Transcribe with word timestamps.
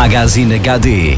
Magazine 0.00 0.54
HD 0.54 1.16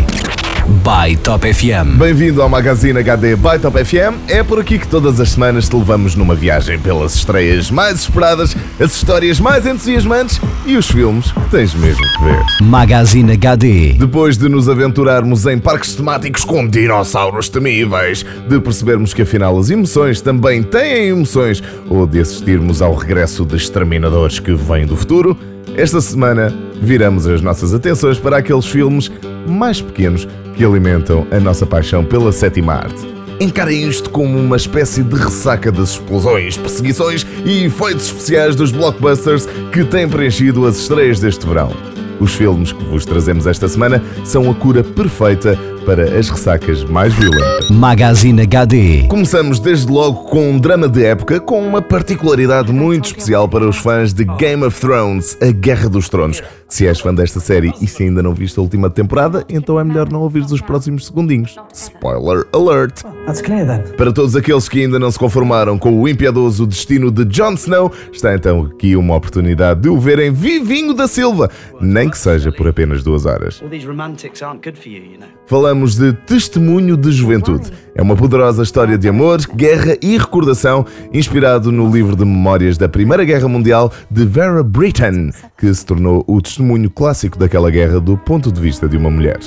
by 0.83 1.15
Top 1.23 1.47
FM. 1.47 1.99
Bem-vindo 1.99 2.41
ao 2.41 2.49
Magazine 2.49 2.99
HD 2.99 3.37
by 3.37 3.59
Top 3.61 3.77
FM. 3.85 4.17
É 4.27 4.43
por 4.43 4.59
aqui 4.59 4.79
que 4.79 4.89
todas 4.89 5.21
as 5.21 5.33
semanas 5.33 5.69
te 5.69 5.77
levamos 5.77 6.17
numa 6.17 6.35
viagem 6.35 6.79
pelas 6.79 7.15
estreias 7.15 7.71
mais 7.71 8.01
esperadas, 8.01 8.57
as 8.81 8.97
histórias 8.97 9.39
mais 9.39 9.67
entusiasmantes 9.67 10.41
e 10.65 10.79
os 10.79 10.91
filmes 10.91 11.31
que 11.31 11.51
tens 11.51 11.75
mesmo 11.75 12.03
que 12.17 12.25
ver. 12.25 12.43
Magazine 12.63 13.33
HD. 13.33 13.93
Depois 13.99 14.39
de 14.39 14.49
nos 14.49 14.67
aventurarmos 14.67 15.45
em 15.45 15.59
parques 15.59 15.95
temáticos 15.95 16.43
com 16.43 16.67
dinossauros 16.67 17.51
temíveis, 17.51 18.25
de 18.49 18.59
percebermos 18.61 19.13
que 19.13 19.21
afinal 19.21 19.59
as 19.59 19.69
emoções 19.69 20.23
também 20.23 20.63
têm 20.63 21.09
emoções, 21.09 21.63
ou 21.87 22.07
de 22.07 22.19
assistirmos 22.19 22.81
ao 22.81 22.95
regresso 22.95 23.45
de 23.45 23.57
exterminadores 23.57 24.39
que 24.39 24.55
vêm 24.55 24.87
do 24.87 24.97
futuro, 24.97 25.37
esta 25.77 26.01
semana 26.01 26.70
viramos 26.81 27.27
as 27.27 27.41
nossas 27.41 27.75
atenções 27.75 28.19
para 28.19 28.39
aqueles 28.39 28.67
filmes 28.67 29.11
mais 29.47 29.81
pequenos 29.81 30.27
que 30.57 30.65
alimentam 30.65 31.27
a 31.31 31.39
nossa 31.39 31.67
paixão 31.67 32.05
pela 32.05 32.33
sétima 32.33 32.75
arte. 32.75 33.09
Encarem 33.41 33.89
isto 33.89 34.11
como 34.11 34.39
uma 34.39 34.57
espécie 34.57 35.03
de 35.03 35.17
ressaca 35.17 35.73
das 35.73 35.93
explosões, 35.93 36.59
perseguições 36.59 37.27
e 37.45 37.65
efeitos 37.65 38.07
especiais 38.07 38.55
dos 38.55 38.71
blockbusters 38.71 39.47
que 39.73 39.83
têm 39.85 40.07
preenchido 40.07 40.67
as 40.67 40.77
estreias 40.77 41.21
deste 41.21 41.47
verão. 41.47 41.73
Os 42.21 42.35
filmes 42.35 42.71
que 42.71 42.85
vos 42.85 43.07
trazemos 43.07 43.47
esta 43.47 43.67
semana 43.67 44.03
são 44.27 44.51
a 44.51 44.55
cura 44.55 44.85
perfeita 44.85 45.59
para 45.87 46.19
as 46.19 46.29
ressacas 46.29 46.85
mais 46.85 47.15
violentas. 47.15 47.71
Magazine 47.71 48.43
HD. 48.43 49.07
Começamos 49.09 49.59
desde 49.59 49.91
logo 49.91 50.25
com 50.25 50.51
um 50.51 50.59
drama 50.59 50.87
de 50.87 51.03
época 51.03 51.41
com 51.41 51.67
uma 51.67 51.81
particularidade 51.81 52.71
muito 52.71 53.07
especial 53.07 53.49
para 53.49 53.67
os 53.67 53.79
fãs 53.79 54.13
de 54.13 54.25
Game 54.25 54.63
of 54.63 54.79
Thrones, 54.79 55.39
A 55.41 55.51
Guerra 55.51 55.89
dos 55.89 56.11
Tronos. 56.11 56.43
Se 56.71 56.87
és 56.87 57.01
fã 57.01 57.13
desta 57.13 57.41
série 57.41 57.73
e 57.81 57.87
se 57.89 58.05
ainda 58.05 58.23
não 58.23 58.33
viste 58.33 58.57
a 58.57 58.63
última 58.63 58.89
temporada, 58.89 59.45
então 59.49 59.79
é 59.79 59.83
melhor 59.83 60.09
não 60.09 60.21
ouvires 60.21 60.53
os 60.53 60.61
próximos 60.61 61.07
segundinhos. 61.07 61.57
Spoiler 61.75 62.47
alert! 62.55 63.03
That's 63.27 63.43
clear 63.43 63.67
then. 63.67 63.97
Para 63.97 64.13
todos 64.13 64.37
aqueles 64.37 64.69
que 64.69 64.81
ainda 64.81 64.97
não 64.97 65.11
se 65.11 65.19
conformaram 65.19 65.77
com 65.77 66.01
o 66.01 66.09
impiedoso 66.09 66.65
destino 66.69 67.11
de 67.11 67.25
Jon 67.25 67.55
Snow, 67.55 67.93
está 68.13 68.37
então 68.37 68.71
aqui 68.73 68.95
uma 68.95 69.17
oportunidade 69.17 69.81
de 69.81 69.89
o 69.89 69.99
verem 69.99 70.33
vivinho 70.33 70.95
da 70.95 71.09
Silva, 71.09 71.51
nem 71.81 72.09
que 72.09 72.17
seja 72.17 72.53
por 72.53 72.69
apenas 72.69 73.03
duas 73.03 73.27
horas. 73.27 73.61
All 73.61 73.69
these 73.69 73.87
romantics 73.87 74.41
aren't 74.41 74.65
good 74.65 74.79
for 74.79 74.89
you, 74.89 75.03
you 75.03 75.19
know. 75.19 75.29
Falamos 75.47 75.97
de 75.97 76.13
Testemunho 76.13 76.97
de 76.97 77.11
Juventude. 77.11 77.73
É 77.97 78.01
uma 78.03 78.15
poderosa 78.15 78.63
história 78.63 78.97
de 78.97 79.09
amor, 79.09 79.41
guerra 79.55 79.97
e 80.01 80.17
recordação, 80.17 80.87
inspirado 81.13 81.73
no 81.73 81.91
livro 81.91 82.15
de 82.15 82.25
memórias 82.25 82.79
da 82.79 82.89
Primeira 82.89 83.25
Guerra 83.25 83.49
Mundial 83.49 83.93
de 84.09 84.25
Vera 84.25 84.63
Brittain, 84.63 85.33
que 85.59 85.75
se 85.75 85.85
tornou 85.85 86.25
o 86.27 86.41
testemunho 86.41 86.60
clássico 86.91 87.39
daquela 87.39 87.71
guerra 87.71 88.01
do 88.01 88.17
ponto 88.17 88.51
de 88.53 88.61
vista 88.61 88.89
de 88.89 88.97
uma 88.97 89.11
mulher. 89.11 89.39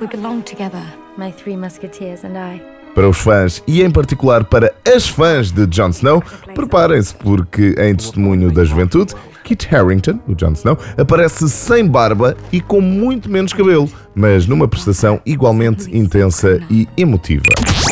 We 0.00 0.06
belong 0.06 0.42
together, 0.42 0.82
my 1.16 1.32
three 1.32 1.56
musketeers 1.56 2.24
and 2.24 2.36
I. 2.36 2.60
Para 2.94 3.08
os 3.08 3.18
fãs 3.18 3.62
e 3.66 3.82
em 3.82 3.90
particular 3.90 4.44
para 4.44 4.72
as 4.86 5.08
fãs 5.08 5.50
de 5.50 5.66
Jon 5.66 5.90
Snow, 5.90 6.22
preparem-se 6.54 7.14
porque 7.14 7.74
em 7.78 7.94
Testemunho 7.94 8.50
da 8.50 8.64
Juventude, 8.64 9.14
Kit 9.44 9.74
Harington, 9.74 10.18
o 10.26 10.34
Jon 10.34 10.52
Snow, 10.52 10.78
aparece 10.96 11.48
sem 11.48 11.86
barba 11.86 12.36
e 12.50 12.60
com 12.60 12.80
muito 12.80 13.30
menos 13.30 13.52
cabelo, 13.52 13.88
mas 14.14 14.46
numa 14.46 14.66
prestação 14.66 15.20
igualmente 15.26 15.94
intensa 15.96 16.58
e 16.70 16.88
emotiva. 16.96 17.44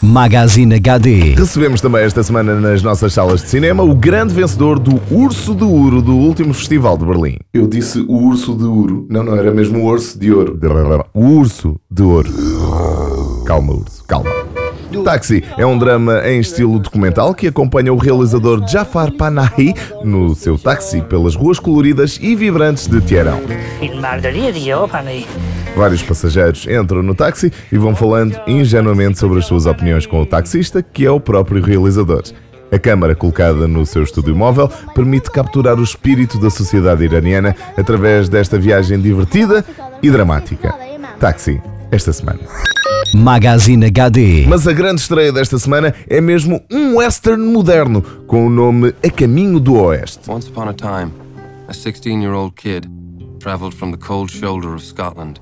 Magazine 0.05 0.75
HD. 0.75 1.35
Recebemos 1.35 1.81
também 1.81 2.03
esta 2.03 2.23
semana 2.23 2.61
nas 2.61 2.83
nossas 2.83 3.13
salas 3.15 3.41
de 3.43 3.49
cinema 3.49 3.83
o 3.83 3.95
grande 3.95 4.35
vencedor 4.35 4.79
do 4.79 5.01
Urso 5.11 5.55
de 5.55 5.65
Ouro 5.65 6.03
do 6.03 6.15
último 6.15 6.53
Festival 6.53 6.99
de 6.99 7.07
Berlim. 7.07 7.39
Eu 7.55 7.67
disse 7.67 8.01
o 8.01 8.13
Urso 8.13 8.55
de 8.55 8.65
Ouro. 8.65 9.07
Não, 9.09 9.25
não, 9.25 9.35
era 9.35 9.51
mesmo 9.51 9.79
o 9.79 9.87
Urso 9.87 10.19
de 10.19 10.31
Ouro. 10.31 10.59
O 11.15 11.25
Urso 11.25 11.81
de 11.91 12.03
Ouro. 12.03 12.31
Calma, 13.47 13.73
Urso, 13.73 14.05
calma. 14.05 14.31
Taxi 15.03 15.43
é 15.57 15.67
um 15.67 15.77
drama 15.77 16.21
em 16.29 16.39
estilo 16.39 16.79
documental 16.79 17.35
que 17.35 17.49
acompanha 17.49 17.93
o 17.93 17.97
realizador 17.97 18.65
Jafar 18.69 19.11
Panahi 19.11 19.75
no 20.05 20.35
seu 20.35 20.59
táxi 20.59 21.01
pelas 21.01 21.35
ruas 21.35 21.59
coloridas 21.59 22.19
e 22.21 22.37
vibrantes 22.37 22.87
de 22.87 23.01
Teherão. 23.01 23.41
Vários 25.77 26.03
passageiros 26.03 26.67
entram 26.69 27.03
no 27.03 27.15
táxi 27.15 27.53
e 27.71 27.77
vão 27.77 27.97
falando 27.97 28.41
ingenuamente 28.47 29.19
sobre 29.19 29.41
as 29.41 29.47
suas 29.47 29.67
opiniões 29.67 30.07
com 30.07 30.23
o 30.23 30.27
taxista, 30.27 30.83
que 30.83 31.05
é 31.05 31.11
o 31.11 31.19
próprio 31.19 31.63
realizador. 31.63 32.23
A 32.71 32.79
câmara 32.79 33.15
colocada 33.15 33.67
no 33.67 33.85
seu 33.85 34.03
estúdio 34.03 34.35
móvel 34.37 34.69
permite 34.95 35.31
capturar 35.31 35.79
o 35.79 35.83
espírito 35.83 36.39
da 36.39 36.49
sociedade 36.49 37.05
iraniana 37.05 37.55
através 37.77 38.29
desta 38.29 38.59
viagem 38.59 39.01
divertida 39.01 39.65
e 40.03 40.11
dramática. 40.11 40.75
Táxi, 41.19 41.61
esta 41.91 42.13
semana. 42.13 42.41
Magazine 43.13 43.87
HD. 43.87 44.45
Mas 44.49 44.67
a 44.67 44.73
grande 44.73 45.01
estreia 45.01 45.33
desta 45.33 45.59
semana 45.59 45.95
é 46.09 46.21
mesmo 46.21 46.61
um 46.71 46.97
western 46.97 47.45
moderno 47.45 48.03
com 48.27 48.47
o 48.47 48.51
nome 48.51 48.95
A 49.05 49.11
Caminho 49.11 49.61
do 49.61 49.75
Oeste. 49.75 50.29
Once 50.29 50.49
upon 50.49 50.69
a 50.69 50.75
time, 50.75 51.13
a 51.69 51.73
16 51.73 52.23
year 52.23 52.33
old 52.33 52.55
kid 52.57 52.89
from 53.45 53.91
the 53.91 53.99
cold 53.99 54.31
shoulder 54.31 54.75
of 54.75 54.83
Scotland 54.83 55.39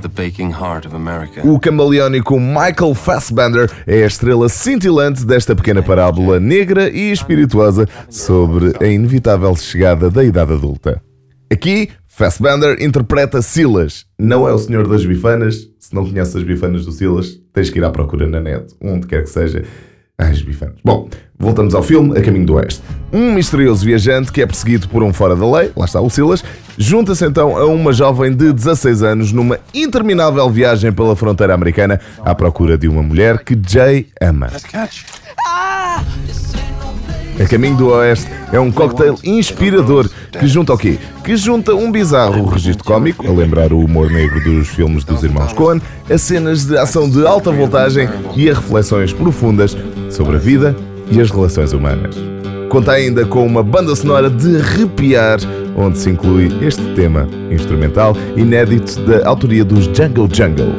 the 0.00 0.08
baking 0.08 0.52
heart 0.52 0.86
of 0.86 0.94
America. 0.94 1.42
O 1.44 1.58
camaleónico 1.58 2.38
Michael 2.38 2.94
Fassbender 2.94 3.68
é 3.86 4.04
a 4.04 4.06
estrela 4.06 4.48
cintilante 4.48 5.26
desta 5.26 5.56
pequena 5.56 5.82
parábola 5.82 6.38
negra 6.38 6.88
e 6.88 7.10
espirituosa 7.10 7.88
sobre 8.08 8.72
a 8.80 8.86
inevitável 8.86 9.56
chegada 9.56 10.08
da 10.08 10.22
idade 10.22 10.52
adulta. 10.52 11.02
Aqui, 11.50 11.88
Fassbender 12.06 12.80
interpreta 12.80 13.42
Silas. 13.42 14.06
Não 14.16 14.46
é 14.46 14.52
o 14.52 14.58
senhor 14.58 14.86
das 14.86 15.04
bifanas. 15.04 15.68
Se 15.80 15.92
não 15.92 16.04
conheces 16.04 16.36
as 16.36 16.44
bifanas 16.44 16.86
do 16.86 16.92
Silas, 16.92 17.40
tens 17.52 17.68
que 17.68 17.80
ir 17.80 17.84
à 17.84 17.90
procura 17.90 18.28
na 18.28 18.40
net, 18.40 18.72
onde 18.80 19.08
quer 19.08 19.24
que 19.24 19.30
seja. 19.30 19.64
As 20.16 20.40
bifanas. 20.40 20.76
Bom, 20.84 21.08
voltamos 21.36 21.74
ao 21.74 21.82
filme 21.82 22.16
A 22.16 22.22
Caminho 22.22 22.46
do 22.46 22.54
Oeste. 22.54 22.82
Um 23.12 23.32
misterioso 23.32 23.84
viajante 23.84 24.30
que 24.30 24.42
é 24.42 24.46
perseguido 24.46 24.88
por 24.88 25.02
um 25.02 25.12
fora 25.12 25.34
da 25.34 25.50
lei, 25.50 25.72
lá 25.74 25.86
está 25.86 26.00
o 26.00 26.10
Silas, 26.10 26.44
junta-se 26.76 27.24
então 27.24 27.56
a 27.56 27.64
uma 27.64 27.92
jovem 27.92 28.34
de 28.34 28.52
16 28.52 29.02
anos 29.02 29.32
numa 29.32 29.58
interminável 29.72 30.48
viagem 30.50 30.92
pela 30.92 31.16
fronteira 31.16 31.54
americana 31.54 32.00
à 32.22 32.34
procura 32.34 32.76
de 32.76 32.86
uma 32.86 33.02
mulher 33.02 33.42
que 33.42 33.58
Jay 33.66 34.06
ama. 34.20 34.48
A 37.40 37.46
Caminho 37.48 37.76
do 37.76 37.88
Oeste 37.90 38.28
é 38.52 38.58
um 38.58 38.70
cocktail 38.70 39.16
inspirador 39.24 40.10
que 40.38 40.46
junta 40.46 40.74
o 40.74 40.78
quê? 40.78 40.98
Que 41.24 41.36
junta 41.36 41.74
um 41.74 41.90
bizarro 41.90 42.46
registro 42.46 42.84
cómico, 42.84 43.26
a 43.26 43.32
lembrar 43.32 43.72
o 43.72 43.78
humor 43.78 44.10
negro 44.10 44.42
dos 44.42 44.68
filmes 44.68 45.04
dos 45.04 45.22
irmãos 45.22 45.52
Coen, 45.52 45.80
a 46.10 46.18
cenas 46.18 46.66
de 46.66 46.76
ação 46.76 47.08
de 47.08 47.24
alta 47.26 47.50
voltagem 47.50 48.08
e 48.36 48.50
a 48.50 48.54
reflexões 48.54 49.12
profundas 49.12 49.76
sobre 50.10 50.36
a 50.36 50.38
vida 50.38 50.76
e 51.10 51.20
as 51.20 51.30
relações 51.30 51.72
humanas. 51.72 52.37
Conta 52.68 52.92
ainda 52.92 53.24
com 53.24 53.46
uma 53.46 53.62
banda 53.62 53.96
sonora 53.96 54.28
de 54.28 54.56
arrepiar, 54.56 55.38
onde 55.74 55.96
se 55.98 56.10
inclui 56.10 56.52
este 56.60 56.82
tema 56.94 57.26
instrumental 57.50 58.14
inédito 58.36 59.00
da 59.02 59.26
autoria 59.26 59.64
dos 59.64 59.86
Jungle 59.86 60.28
Jungle. 60.30 60.74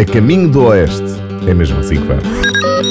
A 0.00 0.04
Caminho 0.04 0.48
do 0.48 0.64
Oeste. 0.64 1.22
É 1.46 1.52
mesmo 1.52 1.78
assim 1.78 1.96
que 1.96 2.06
vamos. 2.06 2.24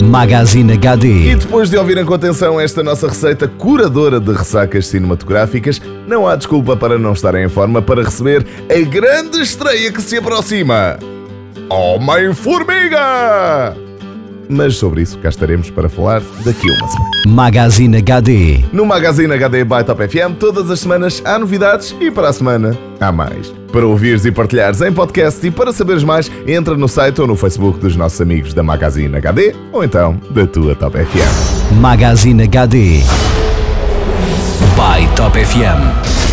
Magazine 0.02 0.74
E 0.74 0.76
HD. 0.76 1.36
depois 1.36 1.72
de 1.72 1.78
ouvirem 1.78 2.06
com 2.06 2.14
atenção 2.14 2.62
esta 2.62 2.84
nossa 2.84 3.08
receita 3.08 3.48
curadora 3.48 4.20
de 4.20 4.32
ressacas 4.32 4.86
cinematográficas, 4.88 5.82
não 6.08 6.28
há 6.28 6.36
desculpa 6.36 6.78
para 6.78 7.00
não 7.00 7.14
estarem 7.14 7.46
em 7.46 7.50
forma 7.50 7.82
para 7.82 8.04
receber 8.04 8.46
a 8.70 8.80
grande 8.88 9.42
estreia 9.42 9.92
que 9.92 10.02
se 10.02 10.18
aproxima: 10.18 11.00
Homem-Formiga! 11.70 13.76
Mas 14.54 14.78
sobre 14.78 15.02
isso 15.02 15.18
cá 15.18 15.30
estaremos 15.30 15.70
para 15.72 15.90
falar 15.90 16.22
daqui 16.46 16.70
a 16.70 16.74
uma 16.74 16.88
semana. 16.88 17.12
Magazine 17.26 17.98
HD. 17.98 18.64
No 18.72 18.86
Magazine 18.86 19.34
HD 19.34 19.64
by 19.64 19.84
Top 19.84 20.08
FM, 20.08 20.36
todas 20.40 20.70
as 20.70 20.80
semanas 20.80 21.22
há 21.26 21.40
novidades 21.40 21.96
e 22.00 22.12
para 22.12 22.30
a 22.30 22.34
semana 22.34 22.78
há 23.00 23.12
mais. 23.12 23.52
Para 23.72 23.88
ouvires 23.88 24.24
e 24.26 24.32
partilhares 24.32 24.82
em 24.82 24.94
podcast 24.94 25.46
e 25.46 25.50
para 25.50 25.74
saberes 25.74 26.04
mais, 26.04 26.32
entra 26.46 26.78
no 26.78 26.88
site 26.88 27.20
ou 27.20 27.26
no 27.26 27.36
Facebook 27.36 27.80
dos 27.80 27.96
nossos 27.96 28.22
amigos 28.22 28.54
da 28.54 28.62
Magazine 28.62 29.16
HD 29.16 29.56
ou 29.72 29.84
então 29.84 30.20
da 30.30 30.46
tua 30.46 30.76
Top 30.76 30.96
FM. 30.96 31.80
Magazine 31.82 32.44
HD. 32.44 33.00
By 34.76 35.08
Top 35.16 35.44
FM. 35.44 36.33